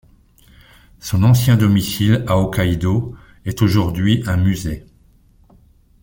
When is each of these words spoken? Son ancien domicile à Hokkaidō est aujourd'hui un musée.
Son 0.99 1.21
ancien 1.21 1.57
domicile 1.57 2.23
à 2.25 2.33
Hokkaidō 2.37 3.13
est 3.45 3.61
aujourd'hui 3.61 4.23
un 4.25 4.35
musée. 4.37 4.87